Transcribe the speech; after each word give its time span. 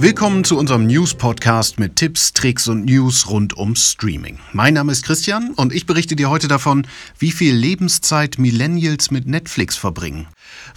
Willkommen 0.00 0.44
zu 0.44 0.56
unserem 0.56 0.86
News-Podcast 0.86 1.80
mit 1.80 1.96
Tipps, 1.96 2.32
Tricks 2.32 2.68
und 2.68 2.84
News 2.84 3.28
rund 3.28 3.58
ums 3.58 3.90
Streaming. 3.90 4.38
Mein 4.52 4.74
Name 4.74 4.92
ist 4.92 5.04
Christian 5.04 5.54
und 5.54 5.72
ich 5.72 5.86
berichte 5.86 6.14
dir 6.14 6.30
heute 6.30 6.46
davon, 6.46 6.86
wie 7.18 7.32
viel 7.32 7.52
Lebenszeit 7.52 8.38
Millennials 8.38 9.10
mit 9.10 9.26
Netflix 9.26 9.76
verbringen, 9.76 10.28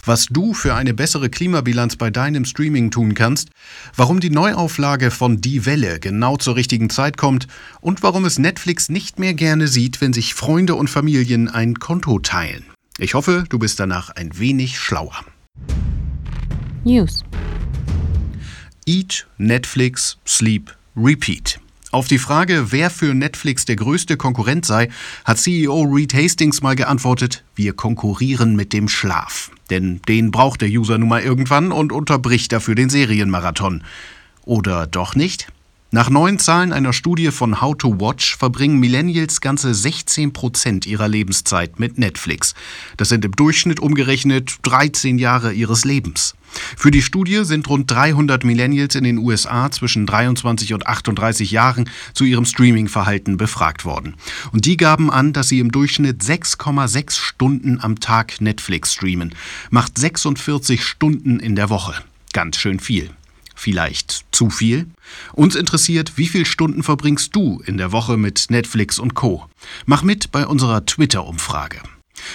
was 0.04 0.26
du 0.26 0.54
für 0.54 0.74
eine 0.74 0.92
bessere 0.92 1.30
Klimabilanz 1.30 1.94
bei 1.94 2.10
deinem 2.10 2.44
Streaming 2.44 2.90
tun 2.90 3.14
kannst, 3.14 3.50
warum 3.94 4.18
die 4.18 4.30
Neuauflage 4.30 5.12
von 5.12 5.40
Die 5.40 5.66
Welle 5.66 6.00
genau 6.00 6.36
zur 6.36 6.56
richtigen 6.56 6.90
Zeit 6.90 7.16
kommt 7.16 7.46
und 7.80 8.02
warum 8.02 8.24
es 8.24 8.40
Netflix 8.40 8.88
nicht 8.88 9.20
mehr 9.20 9.34
gerne 9.34 9.68
sieht, 9.68 10.00
wenn 10.00 10.12
sich 10.12 10.34
Freunde 10.34 10.74
und 10.74 10.90
Familien 10.90 11.48
ein 11.48 11.76
Konto 11.76 12.18
teilen. 12.18 12.64
Ich 12.98 13.14
hoffe, 13.14 13.44
du 13.48 13.60
bist 13.60 13.78
danach 13.78 14.10
ein 14.10 14.36
wenig 14.36 14.80
schlauer. 14.80 15.14
News 16.82 17.22
Eat, 18.92 19.26
Netflix, 19.38 20.18
Sleep, 20.26 20.76
Repeat. 20.94 21.58
Auf 21.92 22.08
die 22.08 22.18
Frage, 22.18 22.72
wer 22.72 22.90
für 22.90 23.14
Netflix 23.14 23.64
der 23.64 23.76
größte 23.76 24.18
Konkurrent 24.18 24.66
sei, 24.66 24.90
hat 25.24 25.38
CEO 25.38 25.84
Reed 25.84 26.12
Hastings 26.12 26.60
mal 26.60 26.76
geantwortet, 26.76 27.42
wir 27.54 27.72
konkurrieren 27.72 28.54
mit 28.54 28.74
dem 28.74 28.88
Schlaf. 28.88 29.50
Denn 29.70 30.02
den 30.08 30.30
braucht 30.30 30.60
der 30.60 30.68
User 30.68 30.98
nun 30.98 31.08
mal 31.08 31.22
irgendwann 31.22 31.72
und 31.72 31.90
unterbricht 31.90 32.52
dafür 32.52 32.74
den 32.74 32.90
Serienmarathon. 32.90 33.82
Oder 34.44 34.86
doch 34.86 35.14
nicht? 35.14 35.46
Nach 35.94 36.08
neuen 36.08 36.38
Zahlen 36.38 36.72
einer 36.72 36.94
Studie 36.94 37.30
von 37.30 37.60
How 37.60 37.76
to 37.76 38.00
Watch 38.00 38.38
verbringen 38.38 38.78
Millennials 38.78 39.42
ganze 39.42 39.74
16 39.74 40.32
Prozent 40.32 40.86
ihrer 40.86 41.06
Lebenszeit 41.06 41.78
mit 41.78 41.98
Netflix. 41.98 42.54
Das 42.96 43.10
sind 43.10 43.26
im 43.26 43.32
Durchschnitt 43.32 43.78
umgerechnet 43.78 44.54
13 44.62 45.18
Jahre 45.18 45.52
ihres 45.52 45.84
Lebens. 45.84 46.34
Für 46.78 46.90
die 46.90 47.02
Studie 47.02 47.44
sind 47.44 47.68
rund 47.68 47.90
300 47.90 48.42
Millennials 48.42 48.94
in 48.94 49.04
den 49.04 49.18
USA 49.18 49.70
zwischen 49.70 50.06
23 50.06 50.72
und 50.72 50.86
38 50.86 51.50
Jahren 51.50 51.90
zu 52.14 52.24
ihrem 52.24 52.46
Streaming-Verhalten 52.46 53.36
befragt 53.36 53.84
worden. 53.84 54.14
Und 54.50 54.64
die 54.64 54.78
gaben 54.78 55.10
an, 55.10 55.34
dass 55.34 55.48
sie 55.48 55.58
im 55.58 55.70
Durchschnitt 55.70 56.22
6,6 56.22 57.20
Stunden 57.20 57.78
am 57.82 58.00
Tag 58.00 58.40
Netflix 58.40 58.94
streamen. 58.94 59.34
Macht 59.68 59.98
46 59.98 60.86
Stunden 60.86 61.38
in 61.38 61.54
der 61.54 61.68
Woche. 61.68 62.02
Ganz 62.32 62.56
schön 62.56 62.80
viel. 62.80 63.10
Vielleicht 63.62 64.24
zu 64.32 64.50
viel? 64.50 64.86
Uns 65.34 65.54
interessiert, 65.54 66.18
wie 66.18 66.26
viele 66.26 66.46
Stunden 66.46 66.82
verbringst 66.82 67.36
du 67.36 67.62
in 67.64 67.76
der 67.76 67.92
Woche 67.92 68.16
mit 68.16 68.46
Netflix 68.50 68.98
und 68.98 69.14
Co. 69.14 69.46
Mach 69.86 70.02
mit 70.02 70.32
bei 70.32 70.48
unserer 70.48 70.84
Twitter-Umfrage. 70.84 71.80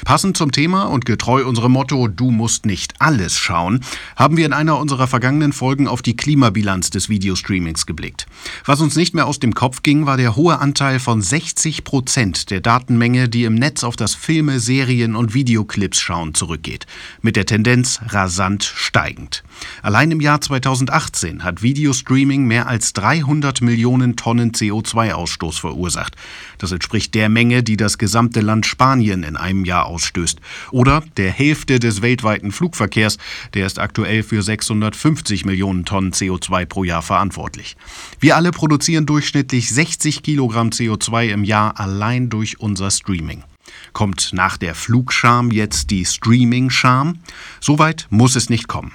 Passend 0.06 0.38
zum 0.38 0.52
Thema 0.52 0.84
und 0.84 1.06
getreu 1.06 1.46
unserem 1.46 1.74
Motto 1.74 2.08
Du 2.08 2.32
musst 2.32 2.66
nicht 2.66 2.94
alles 3.00 3.38
schauen, 3.38 3.82
haben 4.16 4.38
wir 4.38 4.46
in 4.46 4.54
einer 4.54 4.78
unserer 4.78 5.08
vergangenen 5.08 5.54
Folgen 5.54 5.88
auf 5.88 6.02
die 6.02 6.16
Klimabilanz 6.16 6.90
des 6.90 7.10
Videostreamings 7.10 7.86
geblickt. 7.86 8.26
Was 8.66 8.82
uns 8.82 8.96
nicht 8.96 9.14
mehr 9.14 9.28
aus 9.28 9.40
dem 9.40 9.54
Kopf 9.54 9.84
ging, 9.84 10.06
war 10.06 10.18
der 10.18 10.36
hohe 10.36 10.60
Anteil 10.60 11.00
von 11.00 11.22
60 11.22 11.84
Prozent 11.84 12.50
der 12.50 12.62
Datenmenge, 12.62 13.30
die 13.30 13.44
im 13.44 13.56
Netz 13.56 13.84
auf 13.84 13.96
das 13.96 14.16
Filme, 14.16 14.60
Serien 14.60 15.16
und 15.16 15.34
Videoclips 15.34 16.00
schauen 16.00 16.34
zurückgeht, 16.34 16.86
mit 17.22 17.36
der 17.36 17.46
Tendenz 17.46 18.00
rasant 18.08 18.64
steigend. 18.64 19.44
Allein 19.82 20.12
im 20.12 20.22
Jahr 20.22 20.42
2018 20.42 21.44
hat 21.44 21.62
Videostreaming 21.62 22.46
mehr 22.46 22.68
als 22.68 22.94
300 22.94 23.62
Millionen 23.62 24.16
Tonnen 24.16 24.52
CO2-Ausstoß 24.52 25.60
verursacht. 25.60 26.16
Das 26.58 26.72
entspricht 26.72 27.14
der 27.16 27.30
Menge, 27.30 27.64
die 27.64 27.78
das 27.78 27.98
gesamte 27.98 28.42
Land 28.42 28.66
Spanien 28.66 29.24
in 29.24 29.38
einem 29.38 29.66
Jahr 29.66 29.77
ausstößt. 29.86 30.40
Oder 30.72 31.04
der 31.18 31.32
Hälfte 31.32 31.80
des 31.80 32.02
weltweiten 32.02 32.52
Flugverkehrs, 32.52 33.18
der 33.54 33.66
ist 33.66 33.80
aktuell 33.80 34.24
für 34.24 34.42
650 34.42 35.46
Millionen 35.46 35.86
Tonnen 35.86 36.12
CO2 36.12 36.66
pro 36.66 36.84
Jahr 36.84 37.02
verantwortlich. 37.02 37.78
Wir 38.20 38.36
alle 38.36 38.52
produzieren 38.52 39.06
durchschnittlich 39.06 39.70
60 39.70 40.24
Kilogramm 40.24 40.70
CO2 40.70 41.30
im 41.30 41.44
Jahr 41.44 41.80
allein 41.80 42.30
durch 42.30 42.60
unser 42.60 42.92
Streaming. 42.92 43.44
Kommt 43.94 44.32
nach 44.34 44.58
der 44.58 44.76
Flugscham 44.76 45.52
jetzt 45.52 45.90
die 45.92 46.06
Streaming-Scham? 46.06 47.20
Soweit 47.60 48.08
muss 48.10 48.36
es 48.36 48.50
nicht 48.50 48.68
kommen. 48.68 48.92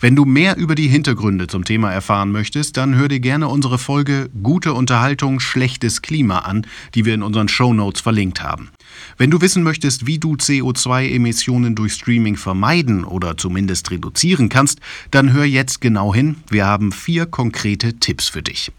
Wenn 0.00 0.16
du 0.16 0.24
mehr 0.24 0.56
über 0.56 0.74
die 0.74 0.88
Hintergründe 0.88 1.46
zum 1.46 1.64
Thema 1.64 1.92
erfahren 1.92 2.32
möchtest, 2.32 2.76
dann 2.76 2.94
hör 2.94 3.08
dir 3.08 3.20
gerne 3.20 3.48
unsere 3.48 3.78
Folge 3.78 4.30
Gute 4.42 4.72
Unterhaltung, 4.72 5.40
schlechtes 5.40 6.02
Klima 6.02 6.40
an, 6.40 6.66
die 6.94 7.04
wir 7.04 7.14
in 7.14 7.22
unseren 7.22 7.48
Show 7.48 7.72
Notes 7.72 8.00
verlinkt 8.00 8.42
haben. 8.42 8.70
Wenn 9.16 9.30
du 9.30 9.40
wissen 9.40 9.62
möchtest, 9.62 10.06
wie 10.06 10.18
du 10.18 10.34
CO2-Emissionen 10.34 11.74
durch 11.74 11.94
Streaming 11.94 12.36
vermeiden 12.36 13.04
oder 13.04 13.36
zumindest 13.36 13.90
reduzieren 13.90 14.48
kannst, 14.48 14.80
dann 15.10 15.32
hör 15.32 15.44
jetzt 15.44 15.80
genau 15.80 16.14
hin. 16.14 16.36
Wir 16.48 16.66
haben 16.66 16.92
vier 16.92 17.26
konkrete 17.26 17.98
Tipps 17.98 18.28
für 18.28 18.42
dich. 18.42 18.72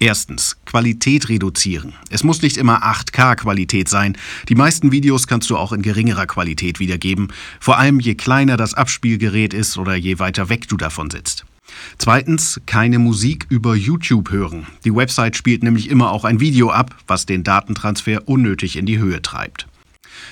Erstens, 0.00 0.56
Qualität 0.64 1.28
reduzieren. 1.28 1.92
Es 2.08 2.22
muss 2.22 2.40
nicht 2.40 2.56
immer 2.56 2.84
8K-Qualität 2.84 3.88
sein. 3.88 4.16
Die 4.48 4.54
meisten 4.54 4.92
Videos 4.92 5.26
kannst 5.26 5.50
du 5.50 5.56
auch 5.56 5.72
in 5.72 5.82
geringerer 5.82 6.26
Qualität 6.26 6.78
wiedergeben, 6.78 7.28
vor 7.58 7.78
allem 7.78 7.98
je 7.98 8.14
kleiner 8.14 8.56
das 8.56 8.74
Abspielgerät 8.74 9.52
ist 9.52 9.76
oder 9.76 9.96
je 9.96 10.20
weiter 10.20 10.48
weg 10.48 10.68
du 10.68 10.76
davon 10.76 11.10
sitzt. 11.10 11.44
Zweitens, 11.98 12.60
keine 12.66 12.98
Musik 12.98 13.46
über 13.48 13.74
YouTube 13.74 14.30
hören. 14.30 14.66
Die 14.84 14.94
Website 14.94 15.36
spielt 15.36 15.64
nämlich 15.64 15.90
immer 15.90 16.12
auch 16.12 16.24
ein 16.24 16.40
Video 16.40 16.70
ab, 16.70 16.94
was 17.08 17.26
den 17.26 17.42
Datentransfer 17.42 18.28
unnötig 18.28 18.76
in 18.76 18.86
die 18.86 18.98
Höhe 18.98 19.20
treibt. 19.20 19.66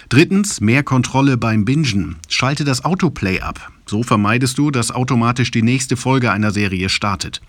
Drittens, 0.08 0.60
mehr 0.60 0.84
Kontrolle 0.84 1.36
beim 1.36 1.64
Bingen. 1.64 2.16
Schalte 2.28 2.64
das 2.64 2.84
Autoplay 2.84 3.40
ab. 3.40 3.72
So 3.84 4.02
vermeidest 4.02 4.58
du, 4.58 4.70
dass 4.70 4.92
automatisch 4.92 5.50
die 5.50 5.62
nächste 5.62 5.96
Folge 5.96 6.30
einer 6.30 6.52
Serie 6.52 6.88
startet. 6.88 7.40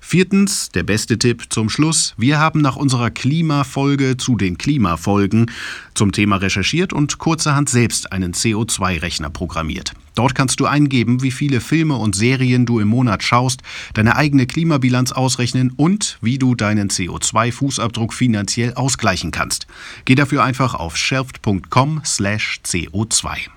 Viertens, 0.00 0.70
der 0.70 0.82
beste 0.82 1.18
Tipp 1.18 1.44
zum 1.50 1.68
Schluss. 1.68 2.14
Wir 2.16 2.38
haben 2.38 2.60
nach 2.60 2.76
unserer 2.76 3.10
Klimafolge 3.10 4.16
zu 4.16 4.36
den 4.36 4.58
Klimafolgen 4.58 5.50
zum 5.94 6.12
Thema 6.12 6.36
recherchiert 6.36 6.92
und 6.92 7.18
kurzerhand 7.18 7.68
selbst 7.68 8.12
einen 8.12 8.32
CO2-Rechner 8.32 9.30
programmiert. 9.30 9.92
Dort 10.14 10.34
kannst 10.34 10.60
du 10.60 10.66
eingeben, 10.66 11.22
wie 11.22 11.30
viele 11.30 11.60
Filme 11.60 11.96
und 11.96 12.16
Serien 12.16 12.66
du 12.66 12.80
im 12.80 12.88
Monat 12.88 13.22
schaust, 13.22 13.62
deine 13.94 14.16
eigene 14.16 14.46
Klimabilanz 14.46 15.12
ausrechnen 15.12 15.72
und 15.76 16.18
wie 16.20 16.36
du 16.38 16.54
deinen 16.54 16.90
CO2-Fußabdruck 16.90 18.12
finanziell 18.12 18.74
ausgleichen 18.74 19.30
kannst. 19.30 19.66
Geh 20.04 20.14
dafür 20.14 20.44
einfach 20.44 20.74
auf 20.74 20.96
shelft.com/co2. 20.96 23.48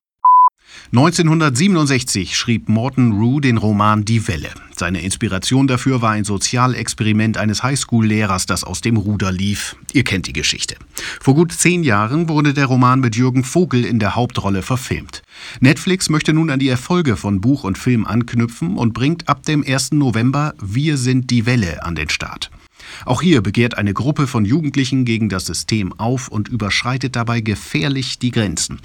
1967 0.91 2.37
schrieb 2.37 2.69
Morton 2.69 3.13
Rue 3.13 3.41
den 3.41 3.57
Roman 3.57 4.05
Die 4.05 4.27
Welle. 4.27 4.51
Seine 4.83 4.99
Inspiration 4.99 5.65
dafür 5.65 6.01
war 6.01 6.11
ein 6.11 6.25
Sozialexperiment 6.25 7.37
eines 7.37 7.63
Highschool-Lehrers, 7.63 8.47
das 8.47 8.65
aus 8.65 8.81
dem 8.81 8.97
Ruder 8.97 9.31
lief. 9.31 9.77
Ihr 9.93 10.03
kennt 10.03 10.27
die 10.27 10.33
Geschichte. 10.33 10.75
Vor 11.21 11.35
gut 11.35 11.53
zehn 11.53 11.85
Jahren 11.85 12.27
wurde 12.27 12.53
der 12.53 12.65
Roman 12.65 12.99
mit 12.99 13.15
Jürgen 13.15 13.45
Vogel 13.45 13.85
in 13.85 13.99
der 13.99 14.17
Hauptrolle 14.17 14.61
verfilmt. 14.61 15.21
Netflix 15.61 16.09
möchte 16.09 16.33
nun 16.33 16.49
an 16.49 16.59
die 16.59 16.67
Erfolge 16.67 17.15
von 17.15 17.39
Buch 17.39 17.63
und 17.63 17.77
Film 17.77 18.05
anknüpfen 18.05 18.75
und 18.75 18.91
bringt 18.93 19.29
ab 19.29 19.43
dem 19.43 19.63
1. 19.65 19.93
November 19.93 20.53
Wir 20.61 20.97
sind 20.97 21.31
die 21.31 21.45
Welle 21.45 21.81
an 21.85 21.95
den 21.95 22.09
Start. 22.09 22.51
Auch 23.05 23.21
hier 23.21 23.41
begehrt 23.41 23.77
eine 23.77 23.93
Gruppe 23.93 24.27
von 24.27 24.45
Jugendlichen 24.45 25.05
gegen 25.05 25.29
das 25.29 25.45
System 25.45 25.93
auf 25.93 26.27
und 26.27 26.47
überschreitet 26.47 27.15
dabei 27.15 27.41
gefährlich 27.41 28.19
die 28.19 28.31
Grenzen. 28.31 28.79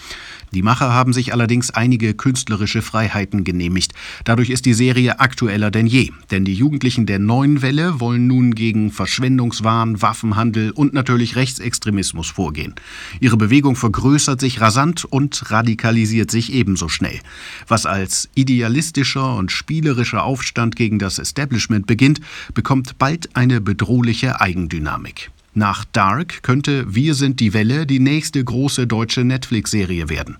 Die 0.52 0.62
Macher 0.62 0.92
haben 0.92 1.12
sich 1.12 1.32
allerdings 1.32 1.70
einige 1.70 2.14
künstlerische 2.14 2.82
Freiheiten 2.82 3.44
genehmigt. 3.44 3.92
Dadurch 4.24 4.50
ist 4.50 4.64
die 4.64 4.74
Serie 4.74 5.20
aktueller 5.20 5.70
denn 5.70 5.86
je. 5.86 6.10
Denn 6.30 6.44
die 6.44 6.54
Jugendlichen 6.54 7.06
der 7.06 7.18
neuen 7.18 7.62
Welle 7.62 8.00
wollen 8.00 8.26
nun 8.26 8.54
gegen 8.54 8.91
Verschwendungswahn, 8.91 10.00
Waffenhandel 10.00 10.70
und 10.70 10.94
natürlich 10.94 11.36
Rechtsextremismus 11.36 12.28
vorgehen. 12.28 12.74
Ihre 13.20 13.36
Bewegung 13.36 13.76
vergrößert 13.76 14.41
sich 14.41 14.60
rasant 14.60 15.04
und 15.04 15.50
radikalisiert 15.50 16.30
sich 16.30 16.52
ebenso 16.52 16.88
schnell. 16.88 17.20
Was 17.66 17.86
als 17.86 18.28
idealistischer 18.34 19.36
und 19.36 19.53
spielerischer 19.53 20.24
Aufstand 20.24 20.77
gegen 20.77 20.98
das 20.98 21.18
Establishment 21.18 21.86
beginnt, 21.86 22.21
bekommt 22.54 22.98
bald 22.98 23.36
eine 23.36 23.60
bedrohliche 23.98 24.41
Eigendynamik. 24.41 25.30
Nach 25.54 25.84
Dark 25.84 26.45
könnte 26.45 26.95
Wir 26.95 27.15
sind 27.15 27.41
die 27.41 27.53
Welle 27.53 27.84
die 27.84 27.98
nächste 27.98 28.45
große 28.45 28.86
deutsche 28.86 29.24
Netflix-Serie 29.24 30.09
werden. 30.09 30.36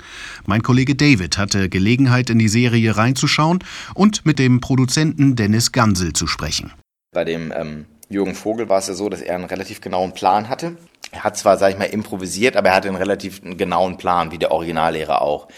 Mein 0.47 0.63
Kollege 0.63 0.95
David 0.95 1.39
hatte 1.39 1.69
Gelegenheit, 1.69 2.31
in 2.31 2.39
die 2.39 2.47
Serie 2.49 2.97
reinzuschauen 2.97 3.59
und 3.95 4.25
mit 4.25 4.39
dem 4.39 4.61
Produzenten 4.61 5.35
Dennis 5.35 5.73
Gansel 5.73 6.13
zu 6.13 6.29
sprechen. 6.29 6.73
Bei 7.13 7.25
dem 7.25 7.53
ähm, 7.53 7.87
Jürgen 8.09 8.37
Vogel 8.37 8.69
war 8.69 8.79
es 8.79 8.87
ja 8.87 8.95
so, 8.95 9.09
dass 9.09 9.23
er 9.23 9.35
einen 9.35 9.47
relativ 9.47 9.81
genauen 9.81 10.15
Plan 10.15 10.49
hatte. 10.49 10.77
Er 11.11 11.25
hat 11.25 11.37
zwar, 11.37 11.59
sag 11.59 11.73
ich 11.73 11.79
mal, 11.79 11.87
improvisiert, 11.87 12.57
aber 12.57 12.69
er 12.69 12.77
hatte 12.77 12.89
einen 12.89 12.97
relativ 12.97 13.41
genauen 13.43 13.97
Plan, 13.97 14.31
wie 14.31 14.39
der 14.39 14.53
Originallehrer 14.53 15.21
auch. 15.21 15.49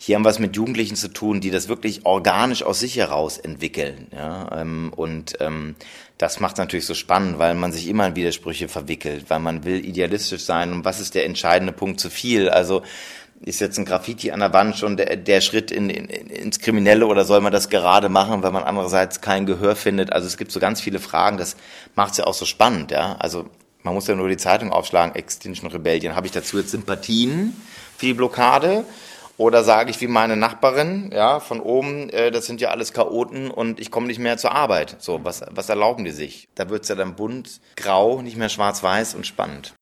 Hier 0.00 0.14
haben 0.14 0.24
wir 0.24 0.30
es 0.30 0.38
mit 0.38 0.54
Jugendlichen 0.54 0.94
zu 0.94 1.08
tun, 1.08 1.40
die 1.40 1.50
das 1.50 1.68
wirklich 1.68 2.06
organisch 2.06 2.62
aus 2.62 2.78
sich 2.78 2.96
heraus 2.96 3.36
entwickeln. 3.36 4.06
Ja? 4.12 4.60
Ähm, 4.60 4.92
und 4.94 5.34
ähm, 5.40 5.74
das 6.18 6.38
macht 6.38 6.58
natürlich 6.58 6.86
so 6.86 6.94
spannend, 6.94 7.38
weil 7.38 7.54
man 7.54 7.72
sich 7.72 7.88
immer 7.88 8.06
in 8.06 8.16
Widersprüche 8.16 8.68
verwickelt, 8.68 9.26
weil 9.28 9.40
man 9.40 9.64
will 9.64 9.84
idealistisch 9.84 10.44
sein 10.44 10.72
und 10.72 10.84
was 10.84 11.00
ist 11.00 11.16
der 11.16 11.26
entscheidende 11.26 11.72
Punkt 11.72 11.98
zu 11.98 12.10
viel. 12.10 12.48
Also 12.48 12.82
ist 13.40 13.60
jetzt 13.60 13.78
ein 13.78 13.84
Graffiti 13.84 14.30
an 14.30 14.40
der 14.40 14.52
Wand 14.52 14.76
schon 14.76 14.96
der, 14.96 15.16
der 15.16 15.40
Schritt 15.40 15.70
in, 15.70 15.90
in, 15.90 16.06
ins 16.06 16.60
Kriminelle 16.60 17.06
oder 17.06 17.24
soll 17.24 17.40
man 17.40 17.52
das 17.52 17.68
gerade 17.68 18.08
machen, 18.08 18.42
wenn 18.42 18.52
man 18.52 18.64
andererseits 18.64 19.20
kein 19.20 19.46
Gehör 19.46 19.76
findet? 19.76 20.12
Also 20.12 20.26
es 20.26 20.36
gibt 20.36 20.52
so 20.52 20.60
ganz 20.60 20.80
viele 20.80 21.00
Fragen, 21.00 21.38
das 21.38 21.56
macht 21.94 22.12
es 22.12 22.18
ja 22.18 22.26
auch 22.26 22.34
so 22.34 22.44
spannend, 22.44 22.90
ja. 22.90 23.16
Also 23.18 23.46
man 23.82 23.94
muss 23.94 24.08
ja 24.08 24.14
nur 24.14 24.28
die 24.28 24.36
Zeitung 24.36 24.72
aufschlagen, 24.72 25.14
Extinction 25.14 25.70
Rebellion. 25.70 26.16
Habe 26.16 26.26
ich 26.26 26.32
dazu 26.32 26.58
jetzt 26.58 26.70
Sympathien 26.70 27.54
für 27.96 28.06
die 28.06 28.14
Blockade? 28.14 28.84
Oder 29.38 29.62
sage 29.62 29.90
ich 29.90 30.00
wie 30.00 30.08
meine 30.08 30.36
Nachbarin, 30.36 31.10
ja, 31.14 31.38
von 31.38 31.60
oben, 31.60 32.10
äh, 32.10 32.32
das 32.32 32.46
sind 32.46 32.60
ja 32.60 32.70
alles 32.70 32.92
Chaoten 32.92 33.52
und 33.52 33.78
ich 33.78 33.92
komme 33.92 34.08
nicht 34.08 34.18
mehr 34.18 34.36
zur 34.36 34.52
Arbeit. 34.52 34.96
So, 34.98 35.20
was, 35.22 35.42
was 35.50 35.68
erlauben 35.68 36.04
die 36.04 36.10
sich? 36.10 36.48
Da 36.56 36.68
wird's 36.68 36.88
ja 36.88 36.96
dann 36.96 37.14
bunt, 37.14 37.60
grau, 37.76 38.20
nicht 38.20 38.36
mehr 38.36 38.48
schwarz-weiß 38.48 39.14
und 39.14 39.26
spannend. 39.26 39.74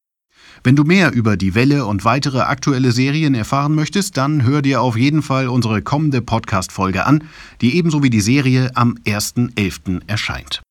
Wenn 0.63 0.77
du 0.77 0.85
mehr 0.85 1.13
über 1.13 1.39
die 1.39 1.55
Welle 1.55 1.87
und 1.87 2.05
weitere 2.05 2.41
aktuelle 2.41 2.93
Serien 2.93 3.35
erfahren 3.35 3.75
möchtest, 3.75 4.19
dann 4.19 4.45
hör 4.45 4.61
dir 4.61 4.83
auf 4.83 4.97
jeden 4.97 5.23
Fall 5.23 5.49
unsere 5.49 5.81
kommende 5.81 6.21
Podcast-Folge 6.21 7.07
an, 7.07 7.25
die 7.63 7.77
ebenso 7.77 8.03
wie 8.03 8.11
die 8.11 8.21
Serie 8.21 8.73
am 8.75 8.99
1.11. 9.07 10.03
erscheint. 10.07 10.63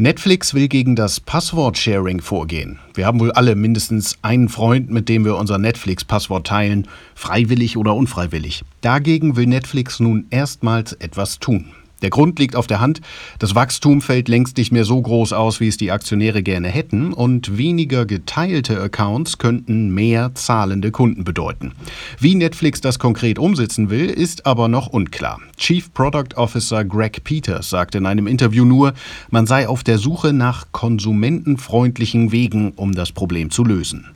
Netflix 0.00 0.54
will 0.54 0.66
gegen 0.66 0.96
das 0.96 1.20
Passwort-Sharing 1.20 2.22
vorgehen. 2.22 2.78
Wir 2.94 3.04
haben 3.04 3.20
wohl 3.20 3.32
alle 3.32 3.54
mindestens 3.54 4.16
einen 4.22 4.48
Freund, 4.48 4.88
mit 4.88 5.10
dem 5.10 5.26
wir 5.26 5.36
unser 5.36 5.58
Netflix-Passwort 5.58 6.46
teilen, 6.46 6.88
freiwillig 7.14 7.76
oder 7.76 7.94
unfreiwillig. 7.94 8.64
Dagegen 8.80 9.36
will 9.36 9.46
Netflix 9.46 10.00
nun 10.00 10.24
erstmals 10.30 10.94
etwas 10.94 11.38
tun. 11.38 11.66
Der 12.02 12.10
Grund 12.10 12.38
liegt 12.38 12.56
auf 12.56 12.66
der 12.66 12.80
Hand, 12.80 13.00
das 13.38 13.54
Wachstum 13.54 14.00
fällt 14.00 14.28
längst 14.28 14.56
nicht 14.56 14.72
mehr 14.72 14.84
so 14.84 15.00
groß 15.00 15.32
aus, 15.32 15.60
wie 15.60 15.68
es 15.68 15.76
die 15.76 15.90
Aktionäre 15.90 16.42
gerne 16.42 16.68
hätten, 16.68 17.12
und 17.12 17.58
weniger 17.58 18.06
geteilte 18.06 18.80
Accounts 18.80 19.38
könnten 19.38 19.90
mehr 19.90 20.34
zahlende 20.34 20.90
Kunden 20.90 21.24
bedeuten. 21.24 21.72
Wie 22.18 22.34
Netflix 22.34 22.80
das 22.80 22.98
konkret 22.98 23.38
umsetzen 23.38 23.90
will, 23.90 24.06
ist 24.06 24.46
aber 24.46 24.68
noch 24.68 24.86
unklar. 24.88 25.40
Chief 25.56 25.92
Product 25.92 26.36
Officer 26.36 26.84
Greg 26.84 27.24
Peters 27.24 27.70
sagte 27.70 27.98
in 27.98 28.06
einem 28.06 28.26
Interview 28.26 28.64
nur, 28.64 28.94
man 29.30 29.46
sei 29.46 29.68
auf 29.68 29.84
der 29.84 29.98
Suche 29.98 30.32
nach 30.32 30.66
konsumentenfreundlichen 30.72 32.32
Wegen, 32.32 32.72
um 32.72 32.94
das 32.94 33.12
Problem 33.12 33.50
zu 33.50 33.64
lösen. 33.64 34.06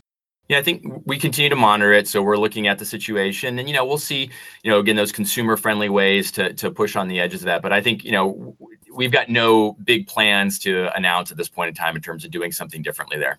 Yeah, 0.49 0.59
I 0.59 0.63
think 0.63 0.85
we 1.07 1.19
continue 1.19 1.49
to 1.49 1.57
monitor 1.57 1.93
it. 1.93 2.07
So 2.07 2.23
we're 2.23 2.37
looking 2.37 2.69
at 2.69 2.79
the 2.79 2.85
situation, 2.85 3.59
and 3.59 3.67
you 3.69 3.75
know, 3.75 3.85
we'll 3.85 3.99
see, 3.99 4.31
you 4.63 4.71
know, 4.71 4.79
again 4.79 4.97
those 4.97 5.13
consumer-friendly 5.13 5.89
ways 5.89 6.31
to 6.33 6.53
to 6.55 6.71
push 6.71 6.97
on 6.97 7.09
the 7.09 7.21
edges 7.21 7.41
of 7.41 7.47
that. 7.47 7.63
But 7.63 7.73
I 7.73 7.81
think 7.81 8.05
you 8.05 8.13
know, 8.13 8.57
we've 8.95 9.13
got 9.13 9.29
no 9.29 9.77
big 9.85 10.07
plans 10.07 10.59
to 10.61 10.95
announce 10.95 11.31
at 11.33 11.39
this 11.39 11.49
point 11.49 11.69
in 11.69 11.75
time 11.75 11.97
in 11.97 12.03
terms 12.03 12.25
of 12.25 12.31
doing 12.31 12.53
something 12.53 12.83
differently 12.83 13.19
there. 13.19 13.39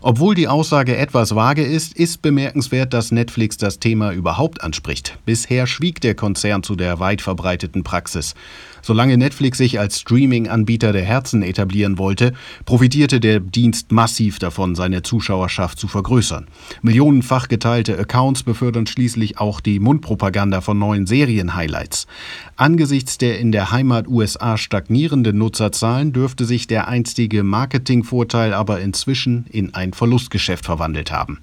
Obwohl 0.00 0.34
die 0.34 0.48
Aussage 0.48 0.96
etwas 0.96 1.34
vage 1.34 1.62
ist, 1.62 1.96
ist 1.96 2.22
bemerkenswert, 2.22 2.92
dass 2.92 3.12
Netflix 3.12 3.56
das 3.56 3.78
Thema 3.78 4.12
überhaupt 4.12 4.62
anspricht. 4.62 5.18
Bisher 5.24 5.66
schwieg 5.66 6.00
der 6.00 6.14
Konzern 6.14 6.62
zu 6.62 6.76
der 6.76 6.98
weit 6.98 7.22
verbreiteten 7.22 7.82
Praxis. 7.82 8.34
Solange 8.82 9.16
Netflix 9.16 9.58
sich 9.58 9.78
als 9.78 10.00
Streaming-Anbieter 10.00 10.92
der 10.92 11.04
Herzen 11.04 11.42
etablieren 11.42 11.98
wollte, 11.98 12.32
profitierte 12.64 13.20
der 13.20 13.38
Dienst 13.40 13.92
massiv 13.92 14.40
davon, 14.40 14.74
seine 14.74 15.02
Zuschauerschaft 15.02 15.78
zu 15.78 15.86
vergrößern. 15.86 16.48
Millionenfach 16.82 17.46
geteilte 17.46 17.96
Accounts 17.96 18.42
befördern 18.42 18.86
schließlich 18.86 19.38
auch 19.38 19.60
die 19.60 19.78
Mundpropaganda 19.78 20.60
von 20.60 20.78
neuen 20.78 21.06
Serien-Highlights. 21.06 22.08
Angesichts 22.56 23.18
der 23.18 23.38
in 23.38 23.52
der 23.52 23.70
Heimat 23.70 24.08
USA 24.08 24.58
stagnierenden 24.58 25.38
Nutzerzahlen 25.38 26.12
dürfte 26.12 26.44
sich 26.44 26.66
der 26.66 26.88
einstige 26.88 27.44
Marketingvorteil 27.44 28.52
aber 28.52 28.80
inzwischen 28.80 29.46
in 29.50 29.74
ein 29.74 29.92
Verlustgeschäft 29.92 30.64
verwandelt 30.64 31.12
haben. 31.12 31.38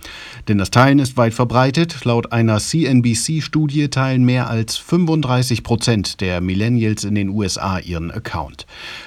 Denn 0.47 0.57
das 0.57 0.71
Teilen 0.71 0.99
ist 0.99 1.15
weit 1.15 1.33
verbreitet. 1.33 2.03
Laut 2.03 2.31
einer 2.33 2.59
CNBC-Studie 2.59 3.89
teilen 3.89 4.25
mehr 4.25 4.49
als 4.49 4.77
35 4.77 5.63
Prozent 5.63 6.21
der 6.21 6.41
Millennials 6.41 7.03
in 7.03 7.15
den 7.15 7.28
den 7.29 7.37
USA 7.37 7.79
ihren 7.79 8.11
Account. 8.11 8.65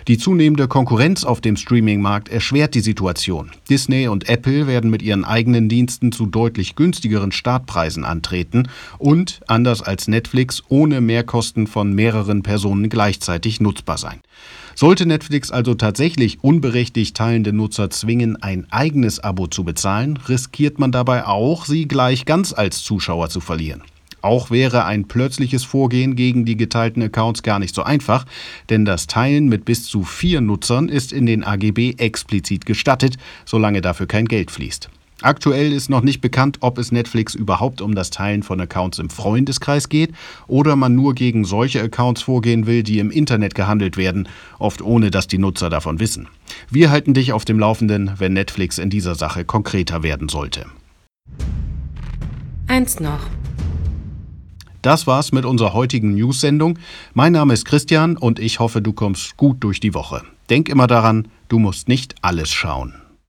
Die 0.09 0.19
zunehmende 0.19 0.69
Konkurrenz 0.69 1.25
auf 1.25 1.41
dem 1.41 1.57
Streaming-Markt 1.57 2.29
erschwert 2.29 2.75
die 2.75 2.81
Situation. 2.81 3.51
Disney 3.69 4.09
und 4.09 4.29
Apple 4.29 4.67
werden 4.67 4.91
mit 4.91 5.03
ihren 5.03 5.25
eigenen 5.25 5.69
Diensten 5.69 6.13
zu 6.13 6.27
deutlich 6.27 6.77
günstigeren 6.77 7.33
Startpreisen 7.33 8.05
antreten 8.05 8.69
und, 8.99 9.41
anders 9.47 9.83
als 9.83 10.09
Netflix, 10.09 10.63
ohne 10.69 11.01
Mehrkosten 11.01 11.67
von 11.67 11.93
mehreren 11.93 12.43
Personen 12.43 12.89
gleichzeitig 12.89 13.61
nutzbar 13.61 13.99
sein. 13.99 14.21
Sollte 14.75 15.05
Netflix 15.05 15.51
also 15.51 15.75
tatsächlich 15.75 16.43
unberechtigt 16.43 17.15
teilende 17.17 17.53
Nutzer 17.53 17.91
zwingen, 17.91 18.43
ein 18.43 18.67
eigenes 18.71 19.21
Abo 19.21 19.47
zu 19.47 19.65
bezahlen, 19.65 20.19
riskiert 20.29 20.79
man 20.79 20.93
dabei 20.93 21.27
auch, 21.27 21.67
sie 21.67 21.87
gleich 21.87 22.25
ganz 22.25 22.55
als 22.55 22.83
Zuschauer 22.83 23.29
zu 23.29 23.41
verlieren. 23.41 23.83
Auch 24.23 24.51
wäre 24.51 24.85
ein 24.85 25.09
plötzliches 25.09 25.65
Vorgehen 25.65 26.15
gegen 26.17 26.45
die 26.45 26.57
geteilten 26.57 27.03
Accounts 27.03 27.43
gar 27.43 27.59
nicht 27.59 27.75
so 27.75 27.83
einfach, 27.83 28.25
denn 28.71 28.85
das 28.85 29.09
Teilen 29.09 29.49
mit 29.49 29.65
bis 29.65 29.85
zu 29.85 30.05
vier 30.05 30.41
Nutzern 30.41 30.89
ist 30.89 31.13
in 31.13 31.27
den 31.27 31.45
AGB 31.45 31.95
explizit 31.99 32.65
gestattet, 32.65 33.17
solange 33.45 33.81
dafür 33.81 34.07
kein 34.07 34.27
Geld 34.27 34.53
fließt. 34.53 34.89
Aktuell 35.23 35.73
ist 35.73 35.89
noch 35.89 36.03
nicht 36.03 36.21
bekannt, 36.21 36.59
ob 36.61 36.79
es 36.79 36.91
Netflix 36.91 37.35
überhaupt 37.35 37.81
um 37.81 37.95
das 37.95 38.11
Teilen 38.11 38.43
von 38.43 38.61
Accounts 38.61 38.99
im 38.99 39.09
Freundeskreis 39.09 39.89
geht 39.89 40.13
oder 40.49 40.75
man 40.75 40.97
nur 40.97 41.15
gegen 41.15 41.45
solche 41.45 41.81
Accounts 41.81 42.23
vorgehen 42.23 42.67
will, 42.67 42.83
die 42.83 42.99
im 42.99 43.13
Internet 43.13 43.55
gehandelt 43.55 43.97
werden, 43.97 44.29
oft 44.59 44.83
ohne 44.83 45.13
dass 45.13 45.29
die 45.29 45.39
Nutzer 45.39 45.71
davon 45.71 46.01
wissen. 46.01 46.29
Wir 46.71 46.91
halten 46.91 47.15
dich 47.15 47.33
auf 47.33 47.45
dem 47.45 47.59
Laufenden, 47.59 48.13
wenn 48.19 48.33
Netflix 48.33 48.79
in 48.79 48.91
dieser 48.91 49.15
Sache 49.15 49.45
konkreter 49.45 50.03
werden 50.03 50.29
sollte. 50.29 50.67
Eins 52.67 52.99
noch. 52.99 53.21
Das 54.83 55.07
war's 55.07 55.31
mit 55.31 55.45
unserer 55.45 55.75
heutigen 55.75 56.15
News-Sendung. 56.15 56.77
Mein 57.15 57.33
Name 57.33 57.55
ist 57.55 57.65
Christian 57.65 58.17
und 58.17 58.41
ich 58.41 58.59
hoffe, 58.59 58.83
du 58.83 58.93
kommst 58.93 59.37
gut 59.37 59.63
durch 59.63 59.79
die 59.79 59.95
Woche. 59.95 60.23
Denk 60.51 60.69
immer 60.69 60.89
daran, 60.89 61.29
du 61.49 61.61
musst 61.61 61.89
nicht 61.89 62.17
alles 62.21 62.51
schauen. 62.51 63.02